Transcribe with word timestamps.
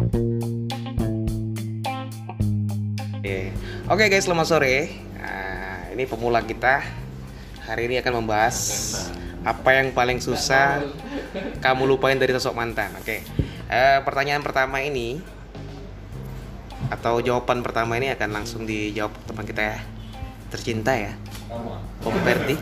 Oke, 0.00 0.16
Oke 3.84 4.08
guys, 4.08 4.24
selamat 4.24 4.48
sore. 4.48 4.88
Nah, 5.12 5.92
ini 5.92 6.08
pemula 6.08 6.40
kita. 6.40 6.80
Hari 7.68 7.84
ini 7.84 8.00
akan 8.00 8.24
membahas 8.24 8.56
apa 9.44 9.76
yang 9.76 9.92
paling 9.92 10.24
susah 10.24 10.80
kamu 11.60 11.84
lupain 11.84 12.16
dari 12.16 12.32
sosok 12.32 12.56
mantan. 12.56 12.96
Oke. 12.96 13.20
Eh, 13.68 13.98
pertanyaan 14.00 14.40
pertama 14.40 14.80
ini 14.80 15.20
atau 16.88 17.20
jawaban 17.20 17.60
pertama 17.60 18.00
ini 18.00 18.08
akan 18.08 18.40
langsung 18.40 18.64
dijawab 18.64 19.12
teman 19.28 19.44
kita 19.44 19.76
ya. 19.76 19.84
Tercinta 20.48 20.96
ya. 20.96 21.12
Om 22.00 22.16
Perdi. 22.24 22.56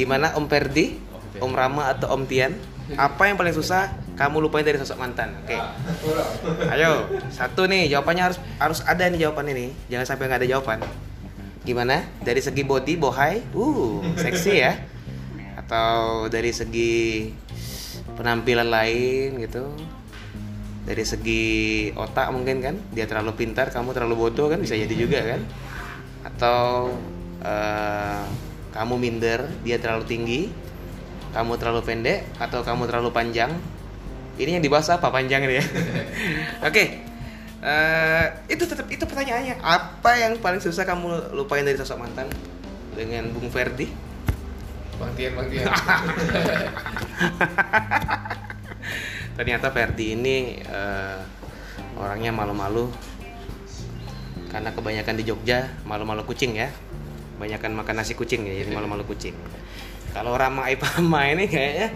Gimana 0.00 0.32
Om 0.32 0.48
Perdi? 0.48 0.96
Om 1.44 1.52
Rama 1.52 1.92
atau 1.92 2.16
Om 2.16 2.24
Tian? 2.24 2.56
Apa 2.96 3.30
yang 3.30 3.36
paling 3.38 3.54
susah 3.54 3.92
kamu 4.18 4.46
lupain 4.48 4.66
dari 4.66 4.78
sosok 4.80 4.98
mantan? 4.98 5.36
Oke. 5.44 5.56
Ayo, 6.70 7.06
satu 7.30 7.66
nih 7.70 7.90
jawabannya 7.92 8.22
harus 8.32 8.38
harus 8.58 8.80
ada 8.86 9.06
nih 9.06 9.28
jawaban 9.28 9.46
ini. 9.52 9.70
Jangan 9.92 10.06
sampai 10.14 10.24
nggak 10.26 10.40
ada 10.42 10.48
jawaban. 10.48 10.78
Gimana? 11.62 12.08
Dari 12.24 12.40
segi 12.40 12.62
body, 12.64 12.96
bohai, 12.96 13.44
uh, 13.52 14.00
seksi 14.16 14.52
ya. 14.56 14.72
Atau 15.60 16.26
dari 16.32 16.50
segi 16.50 17.30
penampilan 18.16 18.68
lain 18.68 19.38
gitu. 19.38 19.70
Dari 20.80 21.04
segi 21.04 21.44
otak 21.94 22.32
mungkin 22.32 22.64
kan, 22.64 22.74
dia 22.90 23.04
terlalu 23.04 23.36
pintar, 23.36 23.68
kamu 23.68 23.92
terlalu 23.92 24.26
bodoh 24.26 24.48
kan 24.48 24.58
bisa 24.58 24.74
jadi 24.74 24.94
juga 24.96 25.20
kan. 25.22 25.40
Atau 26.24 26.90
eh, 27.44 28.24
kamu 28.74 28.94
minder, 28.96 29.44
dia 29.62 29.76
terlalu 29.76 30.04
tinggi, 30.08 30.40
kamu 31.30 31.52
terlalu 31.62 31.80
pendek 31.86 32.26
atau 32.42 32.66
kamu 32.66 32.90
terlalu 32.90 33.10
panjang? 33.14 33.54
Ini 34.40 34.58
yang 34.58 34.64
dibahas 34.64 34.90
apa? 34.90 35.12
Panjang 35.12 35.46
ini 35.46 35.60
ya? 35.60 35.64
Oke. 36.68 36.84
Eh, 37.60 38.24
itu 38.48 38.64
tetap 38.66 38.88
itu 38.88 39.04
pertanyaannya. 39.04 39.60
Apa 39.62 40.16
yang 40.16 40.40
paling 40.40 40.58
susah 40.58 40.82
kamu 40.82 41.36
lupain 41.36 41.62
dari 41.62 41.76
sosok 41.78 42.00
mantan? 42.02 42.26
Dengan 42.96 43.30
Bung 43.30 43.52
Ferdi? 43.52 43.86
Bang 44.98 45.12
Tian, 45.14 45.32
Bang 45.38 45.48
Tian. 45.48 45.68
ternyata 49.38 49.72
Ferdi 49.72 50.18
ini 50.18 50.60
eh, 50.60 51.18
orangnya 51.94 52.34
malu-malu. 52.34 52.90
Karena 54.50 54.74
kebanyakan 54.74 55.14
di 55.14 55.24
Jogja 55.28 55.70
malu-malu 55.86 56.26
kucing 56.26 56.58
ya. 56.58 56.74
Kebanyakan 57.38 57.76
makan 57.76 57.94
nasi 58.02 58.18
kucing 58.18 58.44
ya 58.44 58.64
jadi 58.64 58.72
malu-malu 58.74 59.06
kucing 59.06 59.32
kalau 60.10 60.34
Rama 60.34 60.66
Ipama 60.70 61.26
ini 61.32 61.46
kayaknya 61.46 61.88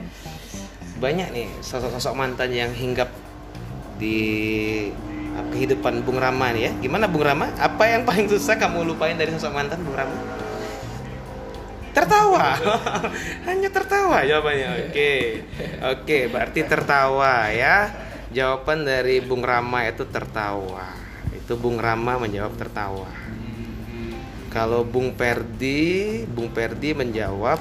banyak 1.03 1.29
nih 1.35 1.49
sosok-sosok 1.61 2.15
mantan 2.15 2.55
yang 2.55 2.71
hinggap 2.71 3.11
di 3.99 4.19
uh, 5.35 5.47
kehidupan 5.51 6.07
Bung 6.07 6.19
Rama 6.23 6.55
nih 6.55 6.71
ya. 6.71 6.73
Gimana 6.87 7.11
Bung 7.11 7.27
Rama? 7.27 7.51
Apa 7.59 7.91
yang 7.91 8.07
paling 8.07 8.31
susah 8.31 8.57
kamu 8.59 8.87
lupain 8.87 9.19
dari 9.19 9.35
sosok 9.35 9.53
mantan 9.55 9.83
Bung 9.83 9.99
Rama? 9.99 10.15
Tertawa. 11.95 12.59
Hanya 13.47 13.71
tertawa 13.71 14.27
jawabannya. 14.27 14.91
Oke. 14.91 15.13
Oke 15.95 16.19
berarti 16.31 16.61
tertawa 16.67 17.51
ya. 17.51 17.91
Jawaban 18.35 18.83
dari 18.83 19.23
Bung 19.23 19.47
Rama 19.47 19.87
itu 19.87 20.03
tertawa. 20.11 20.91
Itu 21.31 21.55
Bung 21.55 21.79
Rama 21.79 22.19
menjawab 22.19 22.55
tertawa. 22.59 23.11
Kalau 24.51 24.87
Bung 24.87 25.19
Perdi 25.19 26.23
Bung 26.31 26.55
Perdi 26.55 26.95
menjawab 26.95 27.59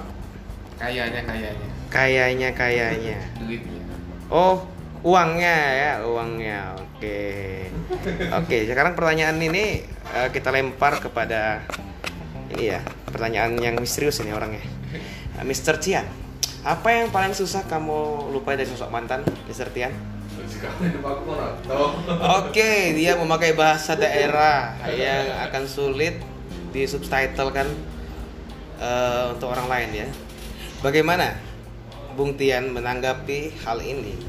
Kayaknya, 0.78 1.22
kayaknya. 1.24 1.68
kayaknya 1.88 2.50
kayaknya 2.52 3.20
Duitnya. 3.42 3.82
oh 4.28 4.66
uangnya 5.04 5.58
ya 5.74 5.92
uangnya 6.02 6.60
oke 6.74 7.20
oke 8.34 8.58
sekarang 8.66 8.94
pertanyaan 8.94 9.38
ini 9.38 9.84
eh, 10.10 10.28
kita 10.30 10.50
lempar 10.50 10.98
kepada 10.98 11.62
ini 12.50 12.72
ya 12.72 12.80
pertanyaan 13.06 13.54
yang 13.58 13.76
misterius 13.78 14.20
ini 14.20 14.32
orangnya 14.32 14.64
Eh, 15.34 15.42
Mr. 15.42 15.78
Tian 15.78 16.06
apa 16.62 16.88
yang 16.88 17.10
paling 17.10 17.34
susah 17.34 17.66
kamu 17.66 18.30
lupa 18.30 18.54
dari 18.54 18.66
sosok 18.66 18.88
mantan 18.88 19.22
Mr. 19.46 19.70
Tian 19.70 19.94
Oke, 22.40 22.72
dia 22.94 23.14
memakai 23.16 23.52
bahasa 23.52 23.94
daerah 23.94 24.72
yang 24.90 25.26
akan 25.44 25.64
sulit 25.66 26.22
di 26.70 26.86
subtitle 26.86 27.52
kan 27.52 27.68
eh, 28.78 29.24
untuk 29.30 29.50
orang 29.50 29.68
lain 29.68 29.90
ya. 29.94 30.08
Bagaimana 30.84 31.32
Bung 32.20 32.36
Tian 32.36 32.76
menanggapi 32.76 33.56
hal 33.64 33.80
ini? 33.80 34.20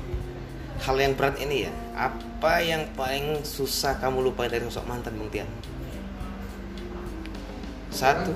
Hal 0.87 0.95
yang 1.03 1.19
berat 1.19 1.35
ini 1.43 1.67
ya. 1.67 1.73
Apa 1.99 2.63
yang 2.63 2.87
paling 2.95 3.43
susah 3.43 3.99
kamu 3.99 4.23
lupa 4.31 4.47
dari 4.47 4.63
sosok 4.71 4.87
mantan 4.87 5.19
Bung 5.19 5.27
Tian? 5.35 5.51
Satu, 7.91 8.31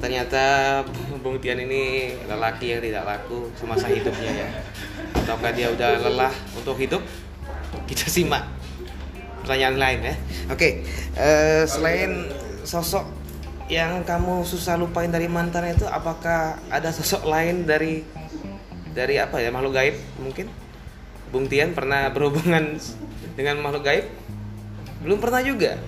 ternyata 0.00 0.80
Bung 1.20 1.36
Tian 1.44 1.60
ini 1.60 2.16
lelaki 2.24 2.72
yang 2.72 2.80
tidak 2.80 3.04
laku 3.04 3.52
semasa 3.52 3.92
hidupnya 3.92 4.40
ya. 4.40 4.48
Ataukah 5.20 5.52
dia 5.52 5.68
udah 5.76 6.00
lelah 6.00 6.32
untuk 6.56 6.80
hidup? 6.80 7.04
Kita 7.84 8.08
simak 8.08 8.48
pertanyaan 9.44 9.76
lain 9.76 10.08
ya. 10.08 10.14
Oke, 10.48 10.88
eh, 11.20 11.68
selain 11.68 12.32
sosok 12.64 13.19
yang 13.70 14.02
kamu 14.02 14.42
susah 14.42 14.74
lupain 14.74 15.06
dari 15.06 15.30
mantan 15.30 15.70
itu, 15.70 15.86
apakah 15.86 16.58
ada 16.66 16.90
sosok 16.90 17.22
lain 17.30 17.62
dari 17.62 18.02
dari 18.90 19.22
apa 19.22 19.38
ya 19.38 19.54
makhluk 19.54 19.78
gaib 19.78 19.96
mungkin? 20.18 20.50
Bung 21.30 21.46
Tian 21.46 21.70
pernah 21.70 22.10
berhubungan 22.10 22.74
dengan 23.38 23.62
makhluk 23.62 23.86
gaib? 23.86 24.10
Belum 25.06 25.22
pernah 25.22 25.38
juga. 25.46 25.78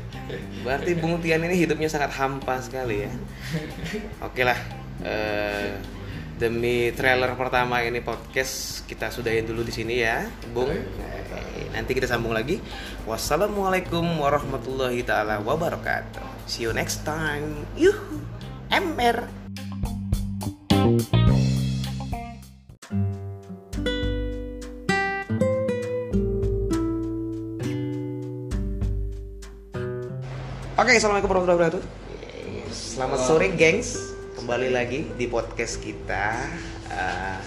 Berarti 0.63 0.95
Bung 0.95 1.19
Tian 1.19 1.43
ini 1.43 1.59
hidupnya 1.59 1.91
sangat 1.91 2.15
hampa 2.15 2.63
sekali 2.63 3.03
ya. 3.03 3.11
Oke 4.23 4.47
lah. 4.47 4.57
eh, 5.03 5.75
demi 6.39 6.95
trailer 6.95 7.35
pertama 7.35 7.83
ini 7.83 7.99
podcast 7.99 8.87
kita 8.87 9.11
sudahin 9.11 9.43
dulu 9.43 9.67
di 9.67 9.75
sini 9.75 9.99
ya, 9.99 10.23
Bung. 10.55 10.71
Nanti 11.75 11.99
kita 11.99 12.07
sambung 12.07 12.31
lagi. 12.31 12.63
Wassalamualaikum 13.11 14.07
warahmatullahi 14.23 15.03
taala 15.03 15.43
wabarakatuh. 15.43 16.32
See 16.47 16.67
you 16.67 16.73
next 16.75 17.07
time. 17.07 17.67
Yuh. 17.79 17.95
MR. 18.73 19.29
Oke, 30.73 30.99
assalamualaikum 30.99 31.31
warahmatullahi 31.31 31.59
wabarakatuh. 31.63 31.83
Selamat 32.75 33.21
sore, 33.23 33.55
gengs. 33.55 33.95
Kembali 34.35 34.75
lagi 34.75 35.07
di 35.15 35.31
podcast 35.31 35.79
kita, 35.79 36.35
eh, 36.91 37.39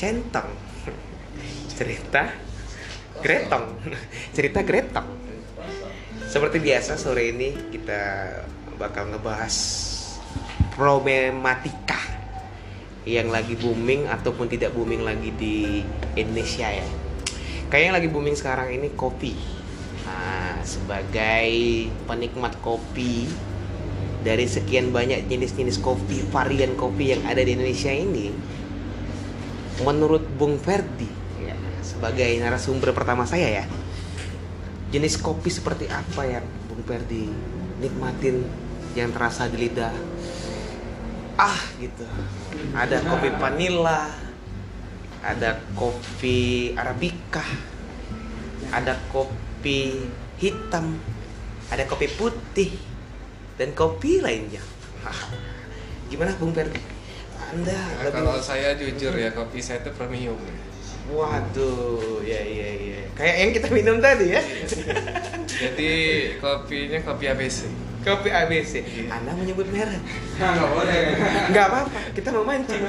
centong 0.00 0.48
cerita 1.76 2.30
gretong, 3.20 3.66
cerita 4.36 4.64
gretong. 4.64 5.17
Seperti 6.28 6.60
biasa 6.60 7.00
sore 7.00 7.32
ini 7.32 7.56
kita 7.72 8.28
bakal 8.76 9.08
ngebahas 9.08 9.56
problematika 10.76 11.96
yang 13.08 13.32
lagi 13.32 13.56
booming 13.56 14.04
ataupun 14.12 14.44
tidak 14.52 14.76
booming 14.76 15.08
lagi 15.08 15.32
di 15.32 15.80
Indonesia 16.20 16.68
ya. 16.68 16.84
Kayak 17.72 17.84
yang 17.88 17.96
lagi 17.96 18.08
booming 18.12 18.36
sekarang 18.36 18.68
ini 18.76 18.92
kopi. 18.92 19.32
Nah, 20.04 20.60
sebagai 20.68 21.48
penikmat 22.04 22.60
kopi 22.60 23.24
dari 24.20 24.44
sekian 24.44 24.92
banyak 24.92 25.32
jenis-jenis 25.32 25.80
kopi, 25.80 26.28
varian 26.28 26.76
kopi 26.76 27.16
yang 27.16 27.24
ada 27.24 27.40
di 27.40 27.56
Indonesia 27.56 27.88
ini, 27.88 28.28
menurut 29.80 30.28
Bung 30.36 30.60
Ferdi, 30.60 31.08
ya, 31.40 31.56
sebagai 31.80 32.28
narasumber 32.36 32.92
pertama 32.92 33.24
saya 33.24 33.62
ya, 33.62 33.64
jenis 34.88 35.20
kopi 35.20 35.52
seperti 35.52 35.84
apa 35.92 36.24
yang 36.24 36.44
Bung 36.68 36.80
Ferdi 36.84 37.28
nikmatin 37.78 38.44
yang 38.96 39.12
terasa 39.12 39.46
di 39.46 39.68
lidah? 39.68 39.92
Ah, 41.38 41.60
gitu. 41.78 42.02
Ada 42.74 43.04
kopi 43.06 43.28
vanilla, 43.38 44.10
ada 45.22 45.60
kopi 45.78 46.72
arabica, 46.74 47.44
ada 48.74 48.98
kopi 49.12 50.08
hitam, 50.40 50.98
ada 51.70 51.86
kopi 51.86 52.10
putih, 52.10 52.74
dan 53.54 53.70
kopi 53.76 54.18
lainnya. 54.18 54.64
Gimana 56.10 56.34
Bung 56.40 56.50
Ferdi? 56.56 56.80
Anda 57.48 57.72
Nah, 57.72 58.04
lebih 58.04 58.24
kalau 58.24 58.36
saya 58.44 58.76
jujur 58.76 59.14
ya 59.16 59.30
kopi 59.32 59.62
saya 59.62 59.80
itu 59.80 59.94
premium. 59.96 60.36
Waduh, 61.08 62.20
ya 62.20 62.40
ya 62.40 62.68
ya. 62.76 63.00
Kayak 63.16 63.36
yang 63.40 63.50
kita 63.56 63.68
minum 63.72 63.96
tadi 63.98 64.36
ya. 64.36 64.42
Jadi 65.48 65.90
kopinya 66.38 66.98
kopi 67.02 67.24
ABC. 67.26 67.58
Kopi 68.04 68.28
ABC. 68.30 68.72
Iya. 68.84 69.10
Anda 69.10 69.32
menyebut 69.34 69.66
merek. 69.74 69.98
Nggak 70.38 70.68
boleh. 70.70 71.00
Nggak 71.50 71.64
apa-apa, 71.66 71.98
kita 72.14 72.28
memancing. 72.30 72.82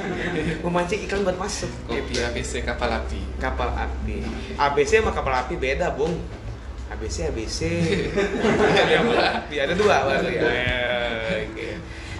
Memancing 0.62 1.00
iklan 1.02 1.26
buat 1.26 1.38
masuk. 1.40 1.70
Kopi 1.88 2.14
ABC 2.20 2.62
kapal 2.62 2.94
api. 2.94 3.20
Kapal 3.42 3.72
api. 3.74 4.22
ABC 4.54 5.02
sama 5.02 5.10
kapal 5.10 5.34
api 5.34 5.58
beda, 5.58 5.96
Bung. 5.96 6.14
ABC 6.94 7.32
ABC. 7.32 7.58
ada 8.76 8.96
dua. 9.02 9.26
Ada 9.48 9.74
dua 9.74 9.96
baru 10.06 10.28
ya. 10.30 10.44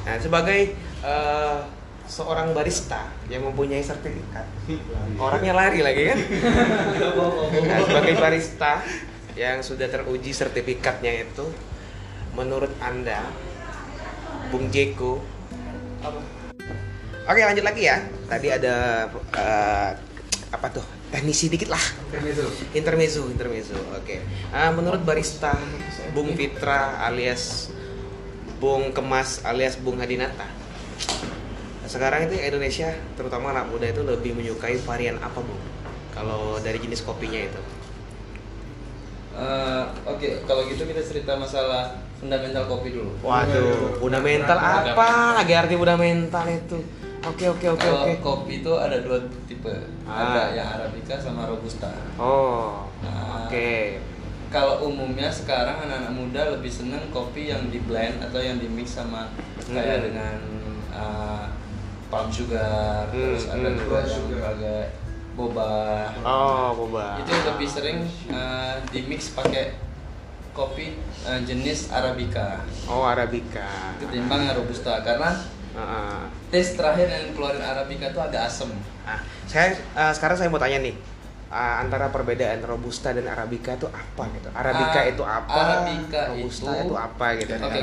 Nah, 0.00 0.17
sebagai 0.17 0.73
eh, 1.05 1.58
seorang 2.11 2.51
barista 2.51 3.07
yang 3.31 3.47
mempunyai 3.47 3.81
sertifikat, 3.87 4.43
orangnya 5.15 5.55
lari 5.55 5.79
lagi 5.79 6.03
kan? 6.11 6.19
Nah, 7.71 7.79
sebagai 7.87 8.15
barista 8.19 8.83
yang 9.39 9.62
sudah 9.62 9.87
teruji 9.87 10.35
sertifikatnya 10.35 11.23
itu, 11.23 11.47
menurut 12.35 12.75
anda, 12.83 13.23
Bung 14.51 14.67
Jeko, 14.75 15.23
apa? 16.03 16.21
Oke 17.31 17.47
lanjut 17.47 17.62
lagi 17.62 17.87
ya. 17.87 18.03
Tadi 18.27 18.49
ada 18.51 19.07
eh, 19.39 19.91
apa 20.51 20.67
tuh? 20.75 20.83
Teknisi 21.15 21.47
dikit 21.47 21.71
lah. 21.71 21.83
Intermezzo, 22.75 23.31
intermezzo. 23.31 23.79
Oke. 23.95 24.23
Ah, 24.51 24.75
menurut 24.75 25.03
barista 25.07 25.55
Bung 26.11 26.35
Fitra 26.35 27.07
alias 27.07 27.71
Bung 28.59 28.91
Kemas 28.91 29.47
alias 29.47 29.79
Bung 29.79 30.03
Hadinata. 30.03 30.47
Sekarang 31.91 32.23
itu 32.23 32.39
Indonesia, 32.39 32.87
terutama 33.13 33.51
anak 33.51 33.67
muda 33.67 33.91
itu 33.91 34.07
lebih 34.07 34.31
menyukai 34.33 34.79
varian 34.79 35.19
apa, 35.19 35.43
Bung? 35.43 35.59
Kalau 36.15 36.63
dari 36.63 36.79
jenis 36.79 37.03
kopinya 37.03 37.43
itu. 37.43 37.61
Eh, 39.31 39.83
Oke, 40.07 40.43
kalau 40.45 40.67
gitu 40.67 40.87
kita 40.87 41.03
cerita 41.03 41.35
masalah 41.35 41.99
fundamental 42.19 42.67
kopi 42.67 42.95
dulu. 42.95 43.11
Waduh, 43.23 43.99
fundamental 43.99 44.55
apa? 44.55 45.39
Lagi 45.43 45.55
arti 45.55 45.75
fundamental 45.75 46.47
itu. 46.47 46.79
Oke, 47.21 47.45
oke, 47.47 47.67
oke, 47.69 47.85
oke. 47.85 48.13
kopi 48.23 48.63
itu 48.63 48.73
ada 48.73 48.97
dua 49.03 49.21
tipe, 49.45 49.69
Ah. 50.09 50.25
ada 50.25 50.43
yang 50.57 50.69
arabica 50.71 51.19
sama 51.19 51.45
robusta. 51.45 51.91
Oh. 52.17 52.87
Nah, 53.03 53.45
Oke. 53.45 53.99
Kalau 54.51 54.83
umumnya 54.83 55.31
sekarang 55.31 55.79
anak-anak 55.81 56.11
muda 56.11 56.43
lebih 56.55 56.71
seneng 56.71 57.03
kopi 57.11 57.51
yang 57.51 57.67
di 57.67 57.79
blend 57.83 58.19
atau 58.19 58.39
yang 58.39 58.59
di 58.59 58.67
mix 58.67 58.95
sama 58.95 59.31
kayak 59.63 60.01
Hmm. 60.01 60.05
dengan 60.11 60.37
uh, 60.91 61.45
palm 62.11 62.29
sugar, 62.29 63.07
Hmm, 63.07 63.15
terus 63.33 63.47
ada 63.47 63.65
hmm. 63.65 63.79
juga 63.79 63.99
yang 64.03 64.25
pakai 64.37 64.81
boba. 65.33 65.73
Oh, 66.21 66.69
boba. 66.77 67.23
Itu 67.23 67.33
lebih 67.33 67.69
sering 67.71 67.99
uh, 68.29 68.75
di 68.91 69.07
mix 69.07 69.31
pakai 69.33 69.79
kopi 70.51 70.99
uh, 71.23 71.39
jenis 71.41 71.89
arabica 71.89 72.59
Oh, 72.85 73.07
arabica. 73.07 73.95
ketimbang 73.97 74.51
robusta 74.51 74.99
karena 75.01 75.31
Heeh. 75.71 76.19
tes 76.51 76.75
terakhir 76.75 77.07
yang 77.07 77.31
keluarin 77.31 77.62
arabica 77.62 78.11
itu 78.11 78.19
agak 78.19 78.51
asem. 78.51 78.67
Nah, 79.01 79.23
saya 79.47 79.71
eh, 79.71 80.12
sekarang 80.12 80.35
saya 80.35 80.51
mau 80.51 80.59
tanya 80.59 80.83
nih 80.83 80.99
eh, 81.47 81.75
antara 81.79 82.11
perbedaan 82.11 82.59
robusta 82.61 83.15
dan 83.15 83.23
arabica 83.25 83.71
itu 83.73 83.87
apa 83.87 84.23
gitu? 84.35 84.49
Arabica 84.51 84.99
Ah, 84.99 85.05
itu 85.07 85.23
apa? 85.23 85.55
Arabica 85.55 86.21
robusta 86.27 86.71
itu- 86.75 86.83
itu, 86.83 86.95
apa 86.99 87.27
gitu? 87.39 87.53
Oke. 87.55 87.81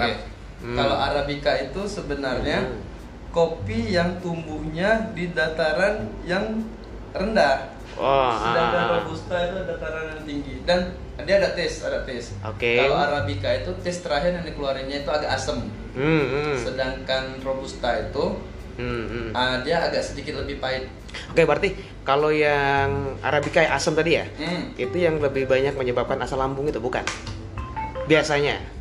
Hmm. 0.57 0.75
Kalau 0.75 0.97
arabica 0.99 1.51
itu 1.55 1.81
sebenarnya 1.87 2.59
Hmm. 2.59 2.83
Kopi 3.31 3.93
yang 3.93 4.17
tumbuhnya 4.23 5.11
di 5.13 5.31
dataran 5.31 6.07
yang 6.23 6.63
rendah. 7.13 7.73
Oh, 7.97 8.29
Sedangkan 8.29 8.77
ah, 8.77 8.85
ah, 8.85 8.93
robusta 9.01 9.35
itu 9.41 9.57
dataran 9.65 10.03
yang 10.13 10.21
tinggi 10.21 10.55
dan 10.69 10.93
dia 11.25 11.41
ada 11.41 11.49
tes, 11.57 11.81
ada 11.81 12.05
tes. 12.05 12.37
Oke. 12.45 12.77
Kalau 12.77 12.93
arabica 12.93 13.49
itu 13.49 13.73
tes 13.81 14.05
terakhir 14.05 14.37
yang 14.37 14.45
dikeluarinnya 14.45 15.01
itu 15.01 15.09
agak 15.09 15.33
asam. 15.33 15.65
Hmm, 15.97 16.23
hmm. 16.29 16.55
Sedangkan 16.61 17.41
robusta 17.41 17.89
itu 17.97 18.37
Hmm, 18.77 19.09
hmm. 19.09 19.29
ah, 19.33 19.57
dia 19.65 19.81
agak 19.81 20.05
sedikit 20.05 20.37
lebih 20.37 20.61
pahit. 20.61 20.85
Oke, 21.33 21.49
berarti 21.49 21.73
kalau 22.05 22.29
yang 22.29 23.17
arabica 23.25 23.65
yang 23.65 23.73
asam 23.73 23.97
tadi 23.97 24.21
ya, 24.21 24.29
Hmm. 24.37 24.69
itu 24.77 24.93
yang 25.01 25.17
lebih 25.17 25.49
banyak 25.49 25.73
menyebabkan 25.73 26.21
asam 26.21 26.37
lambung 26.37 26.69
itu 26.69 26.77
bukan? 26.77 27.01
Biasanya. 28.05 28.76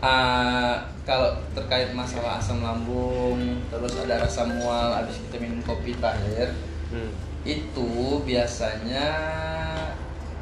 Ah, 0.00 0.80
kalau 1.04 1.28
terkait 1.52 1.92
masalah 1.92 2.40
asam 2.40 2.60
lambung, 2.60 3.36
terus 3.68 3.92
ada 3.98 4.24
rasa 4.24 4.48
mual 4.48 4.96
habis 4.96 5.20
kita 5.20 5.36
minum 5.38 5.60
kopi 5.60 5.92
terakhir, 5.92 6.56
Hmm. 6.88 7.12
itu 7.44 7.88
biasanya 8.24 9.06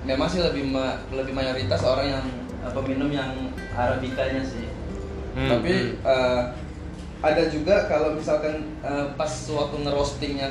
memang 0.00 0.31
sih 0.31 0.38
lebih 0.38 0.62
ma- 0.64 1.02
lebih 1.10 1.34
mayoritas 1.34 1.82
orang 1.82 2.06
yang 2.08 2.26
peminum 2.70 3.10
yang 3.10 3.34
arabikanya 3.72 4.40
sih. 4.40 4.70
Hmm, 5.34 5.50
Tapi 5.50 5.72
eh, 5.99 6.40
ada 7.19 7.43
juga 7.50 7.87
kalau 7.87 8.14
misalkan 8.14 8.78
eh, 8.78 9.06
pas 9.14 9.32
waktu 9.49 9.76
ngerostingnya 9.82 10.49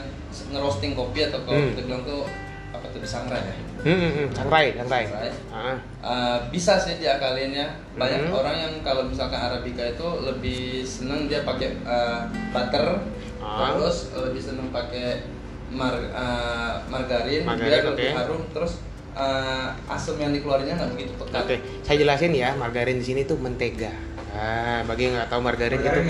ngerosting 0.51 0.93
kopi 0.93 1.23
atau 1.23 1.39
kalau 1.43 1.57
Hmm. 1.57 1.71
kita 1.71 1.81
bilang 1.85 2.03
tuh 2.03 2.27
apa 2.69 2.85
tuh 2.91 2.99
disangrai 2.99 3.39
ya. 3.41 3.55
Hmm, 3.87 3.95
hmm, 3.95 4.11
hmm. 4.11 4.27
Sangrai, 4.35 4.67
sangrai. 4.75 5.03
Sangrai. 5.07 5.31
Ah. 5.47 5.77
Uh, 6.03 6.37
bisa 6.51 6.75
sih 6.75 6.99
diakalinnya 6.99 7.63
banyak 7.95 8.27
Mhm. 8.27 8.33
orang 8.33 8.55
yang 8.57 8.73
kalau 8.81 9.07
misalkan 9.07 9.39
arabica 9.39 9.79
itu 9.85 10.03
lebih 10.21 10.59
seneng 10.83 11.25
dia 11.25 11.41
pakai 11.41 11.71
uh, 11.83 12.27
butter 12.51 12.99
Ah. 13.39 13.71
terus 13.71 14.11
lebih 14.13 14.43
seneng 14.43 14.67
pakai 14.69 15.23
mar 15.69 15.95
uh, 16.11 16.83
margarin, 16.85 17.41
Margarin, 17.41 17.71
biar 17.71 17.83
lebih 17.87 18.07
oke. 18.09 18.17
harum 18.17 18.41
terus 18.51 18.73
uh, 19.13 19.71
asam 19.87 20.15
yang 20.15 20.31
dikeluarinnya 20.31 20.75
nggak 20.75 20.91
begitu 20.93 21.13
pekat 21.17 21.41
Oke, 21.41 21.55
saya 21.81 21.95
jelasin 21.97 22.31
ya, 22.33 22.51
margarin 22.53 22.99
di 22.99 23.05
sini 23.05 23.23
tuh 23.23 23.39
mentega. 23.39 23.91
Nah, 24.29 24.83
bagi 24.83 25.07
yang 25.07 25.15
nggak 25.15 25.31
tahu 25.31 25.39
margarin 25.41 25.79
itu 25.79 26.01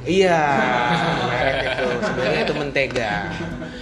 Iya, 0.00 0.40
merek 1.26 1.56
itu 1.66 1.86
sebenarnya 2.02 2.42
itu 2.42 2.54
mentega. 2.54 3.12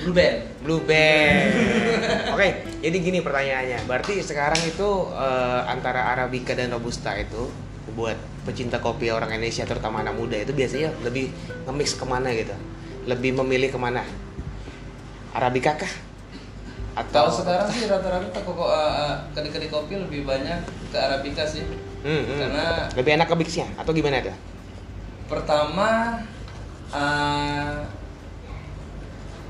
Blue 0.02 0.14
band 0.14 0.36
Blue 0.58 0.82
Band. 0.84 1.48
Oke, 2.34 2.48
jadi 2.82 2.96
gini 2.98 3.18
pertanyaannya. 3.22 3.88
Berarti 3.88 4.20
sekarang 4.20 4.58
itu 4.66 4.88
eh, 5.14 5.60
antara 5.64 6.12
arabica 6.12 6.52
dan 6.52 6.74
robusta 6.74 7.14
itu 7.16 7.48
buat 7.96 8.18
pecinta 8.44 8.82
kopi 8.82 9.08
orang 9.08 9.32
Indonesia 9.32 9.64
terutama 9.64 10.04
anak 10.04 10.18
muda 10.18 10.36
itu 10.36 10.52
biasanya 10.52 10.92
lebih 11.00 11.32
nge-mix 11.64 11.96
ke 11.96 12.04
mana 12.04 12.28
gitu? 12.36 12.52
Lebih 13.08 13.38
memilih 13.40 13.72
ke 13.72 13.78
mana? 13.80 14.04
Arabica 15.32 15.78
kah? 15.78 15.92
kalau 17.14 17.30
sekarang 17.30 17.70
sih 17.70 17.86
rata-rata 17.86 18.26
toko 18.34 18.58
uh, 18.58 18.74
uh, 18.74 19.14
kedai-kedai 19.30 19.70
kopi 19.70 19.94
lebih 20.02 20.26
banyak 20.26 20.58
ke 20.90 20.98
arabica 20.98 21.46
sih 21.46 21.62
Hmm, 22.02 22.26
hmm. 22.26 22.38
Karena- 22.42 22.86
lebih 22.90 23.12
enak 23.14 23.26
ke 23.30 23.34
mixnya 23.38 23.66
atau 23.78 23.94
gimana 23.94 24.18
tuh? 24.18 24.34
pertama 25.30 26.18
uh, 26.90 27.86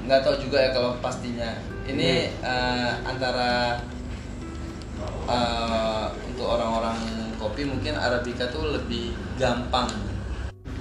nggak 0.01 0.21
tahu 0.21 0.37
juga 0.39 0.59
ya 0.59 0.71
kalau 0.71 0.97
pastinya 0.99 1.51
ini 1.85 2.31
uh, 2.41 2.93
antara 3.03 3.83
uh, 5.27 6.07
untuk 6.25 6.47
orang-orang 6.49 6.97
kopi 7.37 7.63
mungkin 7.65 7.95
arabica 7.95 8.49
tuh 8.49 8.73
lebih 8.73 9.11
gampang 9.37 9.89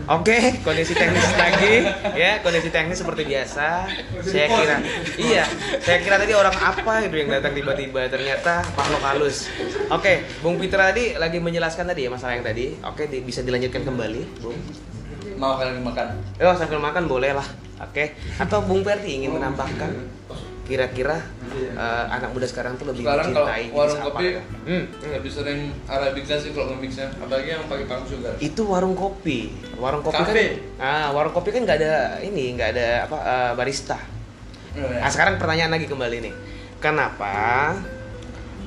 Oke, 0.07 0.61
kondisi 0.63 0.95
teknis 0.95 1.25
lagi 1.41 1.83
ya, 2.15 2.39
kondisi 2.39 2.71
teknis 2.71 3.01
seperti 3.01 3.27
biasa. 3.27 3.91
Saya 4.23 4.47
kira, 4.47 4.77
iya, 5.19 5.43
saya 5.81 5.99
kira 5.99 6.15
tadi 6.15 6.31
orang 6.31 6.53
apa 6.53 7.03
itu 7.03 7.17
yang 7.17 7.27
datang 7.27 7.51
tiba-tiba 7.51 8.07
ternyata 8.07 8.63
makhluk 8.71 9.03
halus. 9.03 9.51
Oke, 9.91 10.23
Bung 10.39 10.55
Pitra 10.55 10.95
tadi 10.95 11.17
lagi 11.17 11.43
menjelaskan 11.43 11.91
tadi 11.91 12.07
ya 12.07 12.13
masalah 12.13 12.39
yang 12.39 12.45
tadi. 12.45 12.77
Oke, 12.87 13.09
di- 13.09 13.19
bisa 13.19 13.43
dilanjutkan 13.43 13.83
kembali, 13.83 14.21
Bung. 14.39 14.55
mau 15.35 15.59
kalian 15.59 15.83
makan 15.83 16.07
Oh, 16.39 16.55
sambil 16.55 16.79
makan 16.79 17.03
boleh 17.09 17.35
lah. 17.35 17.47
Oke, 17.77 18.17
atau 18.41 18.65
Bung 18.65 18.81
Perti 18.81 19.21
ingin 19.21 19.37
menambahkan 19.37 19.91
kira-kira 20.67 21.23
eh, 21.55 22.05
anak 22.11 22.35
muda 22.35 22.43
sekarang 22.43 22.75
tuh 22.75 22.91
lebih 22.91 23.07
sekarang 23.07 23.31
kalau 23.31 23.47
mencintai 23.47 23.63
jenis 23.71 23.77
warung 23.79 24.01
kopi 24.03 24.25
gitu? 24.27 24.41
Hmm, 24.67 24.83
hmm. 24.83 25.11
lebih 25.15 25.31
sering 25.31 25.59
arabica 25.87 26.35
sih 26.35 26.51
kalau 26.51 26.67
nge-mixnya 26.75 27.07
apalagi 27.23 27.49
yang 27.55 27.63
pakai 27.71 27.85
palm 27.87 28.03
sugar 28.03 28.35
itu 28.43 28.61
warung 28.67 28.91
kopi 28.91 29.39
warung 29.79 30.03
kopi 30.03 30.19
Kafe. 30.27 30.35
kan 30.35 30.83
ah 30.83 31.07
warung 31.15 31.31
kopi 31.31 31.55
kan 31.55 31.63
nggak 31.63 31.79
ada 31.79 32.19
ini 32.19 32.51
nggak 32.59 32.69
ada 32.75 32.87
apa 33.07 33.17
eh, 33.23 33.51
barista 33.55 33.95
Nah 34.77 35.09
sekarang 35.09 35.41
pertanyaan 35.41 35.73
lagi 35.73 35.89
kembali 35.89 36.17
nih, 36.21 36.33
kenapa 36.77 37.73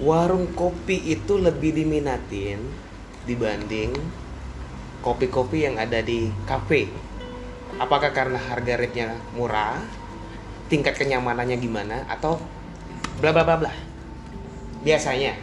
warung 0.02 0.50
kopi 0.59 0.99
itu 1.14 1.38
lebih 1.38 1.71
diminatin 1.71 2.59
dibanding 3.31 3.95
kopi-kopi 5.07 5.71
yang 5.71 5.79
ada 5.79 6.02
di 6.02 6.35
kafe? 6.50 6.90
Apakah 7.79 8.11
karena 8.11 8.37
harga 8.37 8.75
rate-nya 8.77 9.15
murah, 9.33 9.79
tingkat 10.67 10.97
kenyamanannya 10.97 11.57
gimana, 11.57 12.03
atau 12.07 12.41
bla 13.21 13.31
bla 13.31 13.45
bla 13.45 13.57
bla? 13.57 13.73
Biasanya 14.81 15.37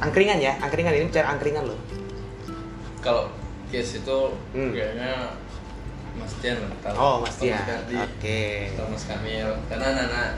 angkringan 0.00 0.40
ya, 0.40 0.56
angkringan 0.58 0.96
ini 0.96 1.06
bicara 1.06 1.28
angkringan 1.30 1.68
loh. 1.68 1.80
kalau 3.00 3.32
case 3.72 4.04
itu 4.04 4.18
Hmm. 4.52 4.76
kayaknya 4.76 5.32
Mas 6.12 6.36
Tian 6.42 6.60
lah 6.60 6.68
tahu. 6.84 6.94
Oh, 7.00 7.16
Mas 7.24 7.32
Tian. 7.40 7.56
Oke. 7.88 8.68
atau 8.76 8.84
Mas 8.92 9.08
Kamil 9.08 9.48
karena 9.72 9.86
anak-anak 9.96 10.30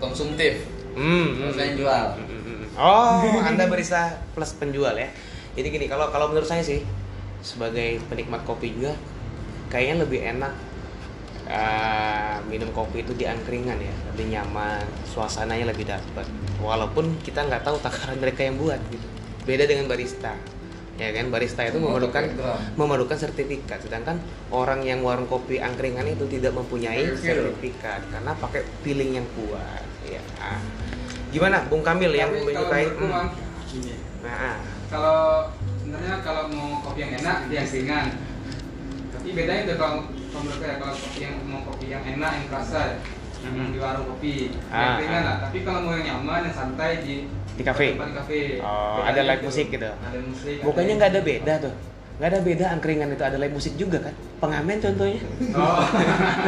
konsumtif 0.00 0.64
Hmm, 0.96 1.36
hmm, 1.36 1.52
saya 1.52 1.70
hmm, 1.70 1.78
jual. 1.78 2.06
hmm, 2.16 2.40
hmm. 2.40 2.64
Oh, 2.80 3.36
Anda 3.52 3.68
barista 3.68 4.16
plus 4.32 4.56
penjual 4.56 4.96
ya. 4.96 5.12
Jadi 5.54 5.68
gini, 5.68 5.86
kalau 5.86 6.08
kalau 6.08 6.32
menurut 6.32 6.48
saya 6.48 6.64
sih 6.64 6.80
sebagai 7.44 8.00
penikmat 8.08 8.48
kopi 8.48 8.72
juga 8.72 8.96
kayaknya 9.70 10.02
lebih 10.02 10.20
enak 10.26 10.52
eh, 11.46 12.36
minum 12.46 12.70
kopi 12.70 13.02
itu 13.02 13.12
di 13.14 13.24
angkringan 13.24 13.78
ya 13.78 13.94
lebih 14.12 14.26
nyaman 14.28 14.82
suasananya 15.06 15.70
lebih 15.70 15.86
dapat 15.86 16.26
walaupun 16.58 17.16
kita 17.22 17.46
nggak 17.46 17.62
tahu 17.62 17.78
takaran 17.80 18.18
mereka 18.18 18.44
yang 18.44 18.58
buat 18.58 18.78
gitu. 18.90 19.06
Beda 19.48 19.64
dengan 19.64 19.88
barista 19.88 20.36
ya 21.00 21.08
kan? 21.16 21.32
Barista 21.32 21.64
itu 21.64 21.80
Oh, 21.80 21.88
memerlukan 21.88 22.24
memerlukan 22.76 23.16
sertifikat. 23.16 23.80
Sedangkan 23.80 24.20
orang 24.52 24.84
yang 24.84 25.00
warung 25.00 25.24
kopi 25.24 25.56
angkringan 25.56 26.04
itu 26.04 26.28
tidak 26.28 26.52
mempunyai 26.52 27.08
Pakai 27.08 27.16
feel. 27.16 27.32
sertifikat 27.48 28.00
karena 28.12 28.32
pakai 28.36 28.60
feeling 28.84 29.16
yang 29.16 29.26
kuat 29.32 29.80
ya. 30.04 30.20
Gimana 31.30 31.64
Bung 31.70 31.80
Kamil 31.80 32.12
yang 32.12 32.28
Tapi 32.28 32.52
kalau 32.52 32.68
menyukai? 32.68 32.86
Hmm. 32.92 33.28
Nah 34.20 34.54
kalau 34.92 35.48
sebenarnya 35.80 36.14
kalau 36.20 36.42
mau 36.52 36.68
kopi 36.84 36.98
yang 37.00 37.12
enak 37.16 37.36
di 37.48 37.54
angkringan 37.56 38.06
tapi 39.20 39.36
bedanya 39.36 39.62
tuh 39.66 39.76
kalau 39.76 39.98
kalau 40.30 40.48
ya 40.58 40.74
kalau 40.74 40.94
kopi 40.96 41.18
yang 41.20 41.36
mau 41.44 41.60
kopi 41.62 41.86
yang 41.86 42.02
enak 42.02 42.30
yang 42.34 42.46
kerasa 42.48 42.80
ya 42.86 42.96
Mhm. 43.40 43.72
di 43.72 43.78
warung 43.78 44.04
kopi 44.06 44.52
Ah, 44.68 44.96
angkringan 44.96 45.16
ah. 45.16 45.24
lah 45.24 45.36
tapi 45.40 45.58
kalau 45.60 45.80
mau 45.82 45.92
yang 45.94 46.06
nyaman 46.14 46.44
yang 46.44 46.52
santai 46.54 47.00
di 47.00 47.24
Di 47.50 47.62
kafe? 47.62 47.92
tempat 47.94 48.08
di 48.08 48.16
kafe 48.16 48.40
Oh, 48.60 49.00
ada 49.00 49.20
live 49.22 49.36
itu. 49.38 49.46
musik 49.46 49.66
gitu? 49.70 49.88
ada 49.88 50.18
musik 50.18 50.56
bukannya 50.60 50.92
nggak 50.94 51.10
ada 51.10 51.20
beda 51.22 51.54
tuh 51.58 51.74
nggak 52.16 52.28
ada 52.28 52.40
beda 52.42 52.64
angkringan 52.70 53.08
itu 53.10 53.24
ada 53.24 53.36
live 53.36 53.54
musik 53.54 53.74
juga 53.76 53.98
kan 53.98 54.12
pengamen 54.38 54.76
contohnya 54.78 55.20
oh 55.54 55.84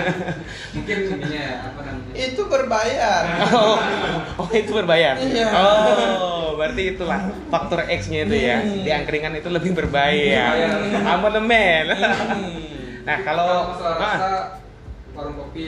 mungkin 0.75 0.97
ininya 1.11 1.41
ya 1.43 1.55
apa 1.63 1.81
namanya 1.83 2.13
Itu 2.13 2.43
berbayar. 2.47 3.23
oh, 3.53 3.77
oh 4.39 4.49
itu 4.53 4.71
berbayar 4.71 5.15
Iya. 5.19 5.49
oh 5.49 6.42
berarti 6.63 6.83
itulah 6.89 7.21
faktor 7.49 7.83
X 7.85 8.07
nya 8.07 8.23
itu 8.23 8.37
ya 8.39 8.57
Hmm. 8.57 8.81
di 8.81 8.91
angkringan 8.91 9.35
itu 9.35 9.49
lebih 9.49 9.75
berbayar 9.75 10.55
Berbayar. 10.55 11.11
amonemen 11.11 11.85
Hmm. 11.91 13.03
nah 13.09 13.19
kalau 13.21 13.75
ah, 13.75 13.99
rasa 13.99 14.31
warung 15.11 15.35
kopi 15.37 15.67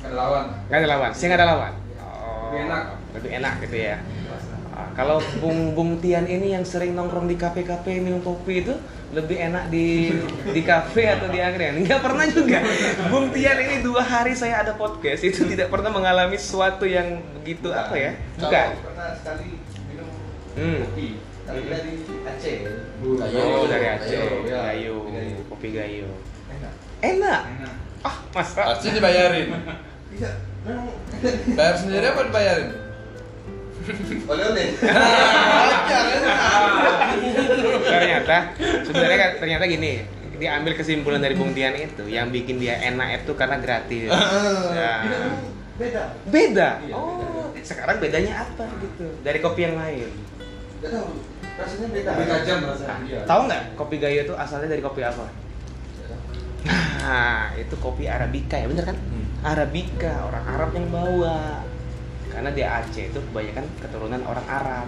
ada 0.00 0.14
lawan 0.14 0.44
nggak 0.64 0.78
ada 0.78 0.88
lawan 0.88 1.10
sih 1.10 1.26
nggak 1.26 1.36
ada 1.36 1.48
lawan 1.48 1.72
oh, 1.98 2.46
Lebih 2.46 2.60
enak. 2.64 2.82
lebih 3.12 3.30
enak 3.34 3.54
gitu 3.60 3.78
ya 3.82 3.98
Ah, 4.76 4.92
kalau 4.92 5.16
Bung 5.40 5.72
Bung 5.72 5.96
Tian 5.96 6.28
ini 6.28 6.52
yang 6.52 6.60
sering 6.60 6.92
nongkrong 6.92 7.24
di 7.24 7.32
kafe-kafe 7.34 7.96
minum 7.96 8.20
kopi 8.20 8.60
itu 8.60 8.76
lebih 9.08 9.40
enak 9.40 9.72
di 9.72 10.12
di 10.46 10.60
kafe 10.60 11.08
atau 11.08 11.32
di 11.32 11.40
angkringan? 11.40 11.80
Enggak 11.80 12.04
pernah 12.04 12.28
juga. 12.28 12.60
Bung 13.08 13.32
Tian 13.32 13.56
ini 13.56 13.80
dua 13.80 14.04
hari 14.04 14.36
saya 14.36 14.60
ada 14.60 14.76
podcast 14.76 15.24
itu 15.24 15.48
tidak 15.48 15.72
pernah 15.72 15.88
mengalami 15.88 16.36
sesuatu 16.36 16.84
yang 16.84 17.24
begitu 17.32 17.72
apa 17.72 17.96
ya? 17.96 18.12
Bukan. 18.36 18.68
Pernah 18.84 19.08
sekali 19.16 19.48
Hmm. 20.56 20.78
kopi, 20.82 21.06
tapi 21.44 21.58
Hmm. 21.60 21.68
dari 21.68 21.90
Aceh. 22.26 22.56
Gayo. 22.96 23.42
Oh 23.54 23.66
dari 23.66 23.86
Aceh, 23.86 24.16
Gayo, 24.16 24.36
ya. 24.42 24.58
gayo, 24.72 24.94
Gayo. 25.06 25.36
kopi 25.46 25.68
gayo. 25.70 26.08
Enak. 26.48 26.72
Enak. 27.02 27.40
enak 27.54 27.74
Ah 28.02 28.16
masa? 28.32 28.60
Pasti 28.66 28.90
dibayarin. 28.90 29.48
Iya, 30.08 30.32
memang 30.64 30.86
Bayar 31.52 31.74
sendiri 31.76 32.06
apa 32.06 32.20
dibayarin? 32.24 32.70
oleh-oleh. 34.24 34.68
ternyata 37.86 38.36
sebenarnya 38.82 39.26
ternyata 39.36 39.64
gini 39.66 39.92
diambil 40.36 40.72
kesimpulan 40.72 41.18
dari 41.18 41.32
Bung 41.32 41.52
Tian 41.52 41.72
itu 41.72 42.04
yang 42.06 42.28
bikin 42.28 42.56
dia 42.56 42.76
enak 42.82 43.20
itu 43.20 43.32
karena 43.32 43.56
gratis. 43.56 44.08
Ya. 44.72 44.92
Beda. 45.76 46.02
Beda. 46.26 46.68
Iya, 46.80 46.94
Oh, 46.96 47.52
sekarang 47.60 47.96
bedanya 47.98 48.32
apa 48.42 48.64
gitu 48.80 49.04
dari 49.20 49.38
kopi 49.38 49.60
yang 49.62 49.76
lain? 49.76 50.08
Gak 50.84 50.90
tahu. 50.92 51.08
Rasanya 51.56 51.88
beda. 51.88 52.10
Lebih 52.12 52.28
tajam 52.28 52.58
rasanya. 52.68 52.96
Iya. 53.08 53.20
Tahu 53.24 53.40
nggak 53.48 53.62
kopi 53.80 53.96
gayo 53.96 54.20
itu 54.28 54.34
asalnya 54.36 54.68
dari 54.68 54.82
kopi 54.84 55.00
apa? 55.00 55.24
Nah, 57.06 57.54
itu 57.54 57.74
kopi 57.78 58.10
arabica 58.10 58.58
ya, 58.58 58.66
bener 58.66 58.84
kan? 58.84 58.98
Hmm. 58.98 59.26
Arabica, 59.46 60.26
orang 60.26 60.44
Arab 60.50 60.70
yang 60.74 60.86
bawa. 60.90 61.62
Karena 62.28 62.50
di 62.50 62.62
Aceh 62.66 63.14
itu 63.14 63.18
kebanyakan 63.30 63.64
keturunan 63.78 64.20
orang 64.26 64.46
Arab. 64.50 64.86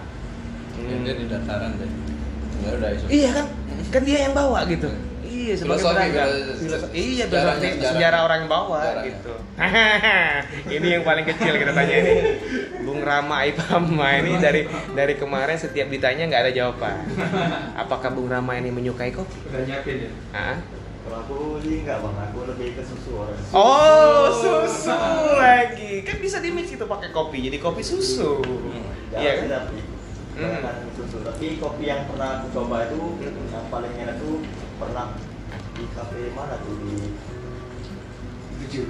Hmm. 0.75 1.07
Dia 1.07 1.15
di 1.15 1.25
dataran 1.31 1.71
deh. 1.79 1.91
Enggak 2.59 2.73
udah 2.83 2.89
isu. 2.91 3.05
Iya 3.07 3.29
kan? 3.31 3.45
Kan 3.89 4.01
dia 4.03 4.19
yang 4.27 4.35
bawa 4.35 4.67
gitu. 4.67 4.91
Iya, 5.49 5.55
sebagai 5.57 5.81
Filosofi, 5.81 5.97
pedagang. 5.99 6.29
filosofi. 6.29 6.61
Filosofi. 6.61 6.99
Iya, 7.09 7.25
berarti 7.25 7.67
sejarah 7.81 8.19
orang 8.21 8.37
yang 8.39 8.51
bawa 8.51 8.77
Sejarahnya. 8.79 9.09
gitu. 9.09 9.33
ini 10.77 10.87
yang 10.89 11.03
paling 11.03 11.25
kecil 11.25 11.53
kita 11.55 11.71
tanya 11.73 11.95
ini. 11.95 12.13
Bung 12.79 13.01
Rama 13.01 13.37
Ipama 13.43 14.07
ini 14.15 14.37
dari 14.37 14.61
dari 14.93 15.13
kemarin 15.15 15.57
setiap 15.57 15.87
ditanya 15.87 16.25
nggak 16.25 16.41
ada 16.43 16.51
jawaban. 16.51 16.95
Apakah 17.75 18.09
Bung 18.09 18.29
Rama 18.29 18.53
ini 18.55 18.69
menyukai 18.69 19.09
kopi? 19.09 19.33
udah 19.43 19.61
nyiapin 19.63 19.97
ya 19.99 20.11
Hah? 20.31 20.57
Kalau 20.99 21.17
aku 21.19 21.37
sih 21.59 21.81
enggak 21.81 21.97
bang, 21.99 22.17
aku 22.19 22.39
lebih 22.45 22.67
ke 22.71 22.83
susu 22.83 23.17
orang. 23.17 23.33
Oh, 23.49 24.29
susu 24.29 24.93
lagi. 25.33 26.03
Kan 26.03 26.17
bisa 26.19 26.37
di 26.37 26.49
mix 26.49 26.69
itu 26.69 26.85
pakai 26.85 27.09
kopi 27.09 27.41
jadi 27.41 27.57
kopi 27.57 27.81
susu. 27.81 28.37
Jarang 29.09 29.17
Iya 29.17 29.31
kan? 29.39 29.47
tapi 29.65 29.77
Hmm. 30.39 30.63
susu. 30.93 31.19
Tapi 31.19 31.57
kopi 31.57 31.83
yang 31.83 32.05
pernah 32.05 32.39
aku 32.39 32.53
coba 32.53 32.85
itu 32.85 33.17
yang 33.49 33.65
paling 33.67 33.91
enak 33.91 34.15
tuh 34.17 34.39
pernah 34.77 35.17
di 35.79 35.87
kafe 35.95 36.35
mana 36.35 36.59
tuh 36.59 36.75
di 36.83 36.91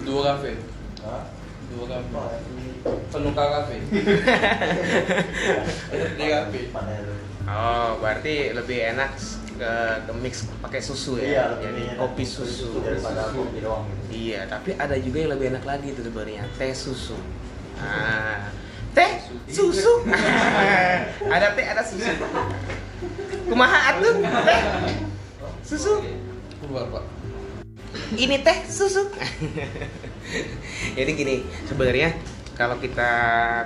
Dua 0.02 0.22
kafe. 0.34 0.58
Hah? 1.06 1.24
Dua 1.70 1.86
kafe. 1.86 2.10
di 2.58 2.68
Penuka 3.14 3.44
kafe. 3.48 3.78
Di 6.20 6.26
kafe. 6.26 6.62
Oh, 7.50 7.90
berarti 8.02 8.52
lebih 8.52 8.80
enak 8.98 9.14
ke, 9.56 9.72
ke 10.04 10.12
mix 10.20 10.50
pakai 10.60 10.82
susu 10.82 11.22
ya. 11.22 11.24
Iya, 11.24 11.44
lebih 11.54 11.66
Jadi 11.70 11.82
enak 11.94 12.02
kopi 12.02 12.24
susu. 12.26 12.82
daripada 12.82 13.30
kopi 13.32 13.58
doang 13.62 13.86
gitu. 13.88 14.04
Iya, 14.10 14.50
tapi 14.50 14.74
ada 14.76 14.98
juga 14.98 15.18
yang 15.22 15.32
lebih 15.38 15.46
enak 15.54 15.64
lagi 15.64 15.88
itu 15.94 16.02
sebenarnya 16.04 16.44
teh 16.58 16.74
susu. 16.76 17.16
Ah, 17.80 18.50
teh 18.98 19.12
susu. 19.48 20.04
ada 21.38 21.48
teh, 21.56 21.66
ada 21.66 21.82
susu. 21.86 22.10
Kumaha 23.48 23.96
atuh? 23.96 24.14
Teh 24.22 24.62
susu. 25.64 26.04
Keluar, 26.70 26.86
Pak. 26.94 27.06
Ini 28.14 28.46
teh 28.46 28.58
susu. 28.70 29.10
Jadi 30.98 31.12
gini, 31.18 31.42
sebenarnya 31.66 32.14
kalau 32.54 32.78
kita 32.78 33.10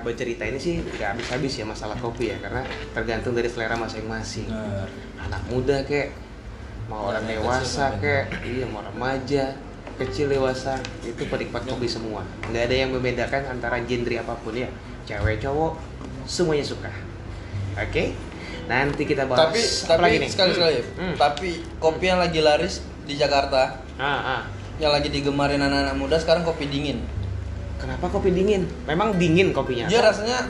bercerita 0.07 0.48
ini 0.48 0.55
sih 0.55 0.79
nggak 0.79 1.19
habis-habis 1.19 1.51
ya 1.60 1.67
masalah 1.67 2.00
kopi 2.00 2.31
ya 2.31 2.39
karena 2.39 2.63
tergantung 2.95 3.36
dari 3.36 3.51
selera 3.51 3.75
masing-masing. 3.75 4.48
Anak 5.19 5.43
muda 5.51 5.83
kek 5.83 6.15
mau 6.88 7.12
orang 7.12 7.27
Orang 7.27 7.43
dewasa 7.43 7.91
kecil, 8.00 8.07
kek 8.07 8.24
iya 8.48 8.65
mau 8.72 8.79
remaja 8.79 9.51
kecil 10.00 10.31
dewasa 10.31 10.79
itu 11.03 11.27
penikmat 11.27 11.63
kopi 11.63 11.88
semua 11.88 12.27
nggak 12.51 12.63
ada 12.67 12.75
yang 12.75 12.91
membedakan 12.91 13.55
antara 13.55 13.79
genre 13.88 14.15
apa 14.19 14.36
pun 14.41 14.51
ya 14.51 14.67
cewek 15.07 15.39
cowok 15.39 15.79
semuanya 16.27 16.65
suka 16.65 16.91
oke 17.77 18.03
nanti 18.67 19.03
kita 19.03 19.27
bahas 19.27 19.51
Tapi 19.51 19.60
apa 19.60 19.91
tapi 19.91 20.03
lagi 20.03 20.17
nih 20.24 20.29
sekali 20.31 20.51
sekali. 20.55 20.79
Hmm. 20.95 21.15
Tapi 21.19 21.50
kopi 21.83 22.05
yang 22.07 22.19
lagi 22.19 22.39
laris 22.39 22.79
di 23.03 23.13
Jakarta, 23.13 23.77
ah, 23.95 24.05
ah. 24.38 24.41
yang 24.75 24.89
lagi 24.89 25.07
digemarin 25.07 25.60
anak-anak 25.60 25.95
muda 25.95 26.15
sekarang 26.15 26.41
kopi 26.41 26.65
dingin. 26.65 27.03
kenapa 27.75 28.07
kopi 28.07 28.31
dingin 28.31 28.63
memang 28.83 29.12
dingin 29.13 29.51
kopinya 29.51 29.86
Dia 29.86 30.00
rasanya 30.01 30.48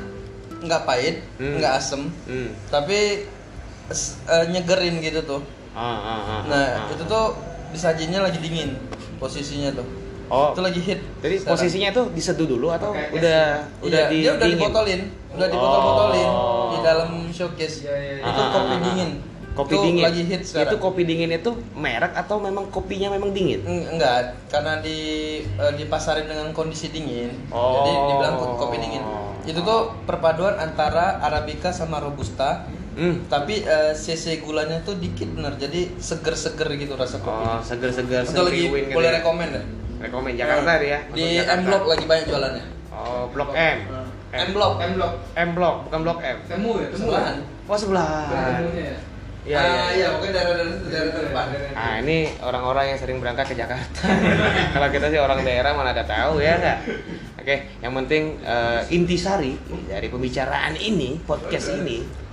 nggak 0.60 0.82
pahit, 0.84 1.26
Hmm. 1.36 1.58
nggak 1.58 1.74
asem, 1.74 2.02
hmm. 2.24 2.50
tapi 2.70 3.26
eh, 4.24 4.46
nyegerin 4.48 4.98
gitu 5.00 5.20
tuh. 5.24 5.42
ah, 5.74 5.82
ah, 5.82 6.22
ah, 6.22 6.42
Nah, 6.46 6.66
ah. 6.80 6.94
itu 6.94 7.04
tuh 7.04 7.34
disajinya 7.70 8.22
lagi 8.22 8.38
dingin 8.38 8.78
posisinya 9.18 9.74
tuh. 9.74 9.88
oh 10.30 10.54
Itu 10.54 10.62
lagi 10.62 10.78
hit. 10.80 11.02
jadi 11.20 11.36
sekarang. 11.36 11.58
posisinya 11.58 11.90
tuh 11.92 12.06
diseduh 12.12 12.48
dulu 12.48 12.70
atau 12.70 12.94
Pakai 12.94 13.02
es 13.04 13.14
udah 13.14 13.42
udah 13.82 14.00
Iya, 14.00 14.10
di 14.10 14.18
dia 14.20 14.32
udah 14.32 14.46
dingin? 14.46 14.60
dibotolin, 14.62 15.02
udah 15.34 15.48
dibotol-botolin 15.48 16.30
Oh. 16.30 16.70
di 16.70 16.78
dalam 16.80 17.10
showcase. 17.28 17.76
Iya, 17.82 17.94
iya, 17.94 18.12
iya. 18.14 18.24
Itu 18.24 18.40
Ah, 18.40 18.50
kopi 18.52 18.62
ah, 18.64 18.72
ah, 18.72 18.82
dingin. 18.84 19.10
Kopi 19.54 19.72
Itu 19.72 19.84
dingin 19.84 20.04
lagi 20.04 20.22
hit 20.24 20.42
sekarang. 20.44 20.66
itu 20.66 20.76
kopi 20.78 21.02
dingin 21.04 21.30
itu 21.32 21.52
merek 21.72 22.14
atau 22.14 22.38
memang 22.38 22.68
kopinya 22.68 23.10
memang 23.10 23.30
dingin 23.30 23.62
Eng- 23.62 23.88
Enggak, 23.92 24.34
karena 24.48 24.78
di 24.80 24.98
eh, 25.46 25.74
dipasarin 25.74 26.26
dengan 26.26 26.50
kondisi 26.52 26.90
dingin. 26.90 27.30
Oh. 27.48 27.78
Jadi 27.80 27.92
dibilang 28.08 28.36
ko- 28.36 28.58
kopi 28.58 28.78
dingin. 28.78 29.04
Itu 29.44 29.60
tuh 29.60 29.94
perpaduan 30.04 30.58
antara 30.58 31.20
arabica 31.20 31.70
sama 31.70 31.98
robusta. 31.98 32.66
hmm. 32.94 33.28
Tapi 33.28 33.62
eh, 33.62 33.94
cc 33.94 34.40
gulanya 34.40 34.82
tuh 34.82 34.96
dikit 34.96 35.30
bener. 35.30 35.54
Jadi 35.56 35.94
seger-seger 35.98 36.74
gitu 36.76 36.94
rasa 36.94 37.18
kopi. 37.18 37.46
Oh, 37.46 37.60
seger-seger 37.60 38.24
Itu 38.24 38.42
lagi 38.42 38.58
seriwin 38.64 38.84
gitu 38.84 38.96
boleh 38.96 39.10
ya. 39.10 39.16
rekomen 39.20 39.50
ya. 39.50 39.64
Rekomen 40.02 40.32
Jakarta 40.34 40.72
dia. 40.78 41.00
Di 41.08 41.22
Untuk 41.22 41.38
Jakarta. 41.40 41.54
M 41.54 41.62
Block 41.64 41.84
lagi 41.88 42.06
banyak 42.06 42.26
jualannya. 42.26 42.66
Oh, 42.90 43.24
Blok 43.30 43.52
M. 43.54 43.78
M 44.34 44.50
Block. 44.50 44.74
M 44.80 44.92
block 44.94 45.14
M 45.36 45.50
Block, 45.54 45.76
bukan 45.86 46.00
Blok 46.02 46.20
M. 46.20 46.38
temu 46.44 46.72
ya 46.76 46.88
temu 46.90 47.06
Sebelahan. 47.06 47.38
Oh, 47.64 47.78
ya 48.74 48.98
Iya, 49.44 49.60
ah, 49.60 49.68
iya. 49.68 49.84
iya, 49.92 50.08
pokoknya 50.16 50.34
daerah-daerah 50.40 50.72
itu 50.72 50.88
daerah 50.88 51.12
depan. 51.20 51.46
Ah, 51.76 51.96
ini 52.00 52.32
orang-orang 52.40 52.96
yang 52.96 53.00
sering 53.00 53.20
berangkat 53.20 53.52
ke 53.52 53.56
Jakarta. 53.60 54.08
Kalau 54.74 54.88
kita 54.88 55.12
sih 55.12 55.20
orang 55.20 55.44
daerah 55.44 55.76
mana 55.76 55.92
ada 55.92 56.08
tahu 56.08 56.40
ya 56.40 56.56
enggak? 56.56 56.80
Oke, 57.44 57.56
yang 57.84 57.92
penting 57.92 58.40
eh, 58.40 58.82
intisari 58.96 59.60
dari 59.92 60.08
pembicaraan 60.08 60.80
ini, 60.80 61.20
podcast 61.28 61.76
ini 61.76 62.24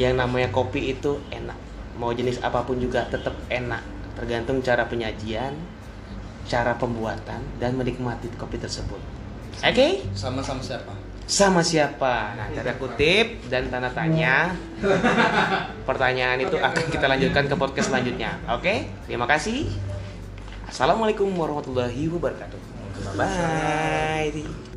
yang 0.00 0.16
namanya 0.16 0.48
kopi 0.48 0.96
itu 0.96 1.20
enak. 1.28 1.58
Mau 2.00 2.16
jenis 2.16 2.40
apa 2.40 2.64
pun 2.64 2.80
juga 2.80 3.04
tetap 3.12 3.36
enak, 3.52 3.84
tergantung 4.16 4.64
cara 4.64 4.88
penyajian, 4.88 5.52
cara 6.48 6.80
pembuatan 6.80 7.44
dan 7.60 7.76
menikmati 7.76 8.32
kopi 8.40 8.56
tersebut. 8.56 8.98
Oke? 9.60 10.00
Sama-sama 10.16 10.64
siapa? 10.64 11.09
Sama 11.30 11.62
siapa? 11.62 12.34
Nah, 12.34 12.50
tanda 12.50 12.74
kutip 12.74 13.46
dan 13.46 13.70
tanda 13.70 13.86
tanya. 13.94 14.50
Pertanyaan 15.88 16.42
itu 16.42 16.58
akan 16.58 16.84
kita 16.90 17.06
lanjutkan 17.06 17.46
ke 17.46 17.54
podcast 17.54 17.94
selanjutnya. 17.94 18.34
Oke? 18.50 18.90
Terima 19.06 19.30
kasih. 19.30 19.70
Assalamualaikum 20.66 21.30
warahmatullahi 21.38 22.10
wabarakatuh. 22.10 22.58
Bye. 23.14 24.69